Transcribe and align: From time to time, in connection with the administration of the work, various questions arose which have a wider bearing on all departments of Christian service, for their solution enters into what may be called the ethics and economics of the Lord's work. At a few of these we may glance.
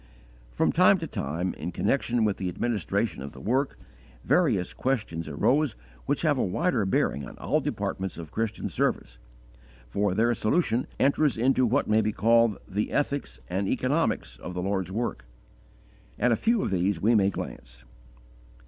From 0.51 0.71
time 0.71 0.97
to 0.97 1.05
time, 1.05 1.53
in 1.53 1.71
connection 1.71 2.23
with 2.25 2.37
the 2.37 2.49
administration 2.49 3.21
of 3.21 3.33
the 3.33 3.39
work, 3.39 3.77
various 4.23 4.73
questions 4.73 5.29
arose 5.29 5.75
which 6.07 6.23
have 6.23 6.39
a 6.39 6.43
wider 6.43 6.87
bearing 6.87 7.23
on 7.29 7.37
all 7.37 7.61
departments 7.61 8.17
of 8.17 8.31
Christian 8.31 8.67
service, 8.67 9.19
for 9.87 10.15
their 10.15 10.33
solution 10.33 10.87
enters 10.99 11.37
into 11.37 11.67
what 11.67 11.87
may 11.87 12.01
be 12.01 12.11
called 12.11 12.57
the 12.67 12.91
ethics 12.91 13.41
and 13.47 13.67
economics 13.67 14.37
of 14.37 14.55
the 14.55 14.61
Lord's 14.63 14.91
work. 14.91 15.25
At 16.17 16.31
a 16.31 16.35
few 16.35 16.63
of 16.63 16.71
these 16.71 16.99
we 16.99 17.13
may 17.13 17.29
glance. 17.29 17.83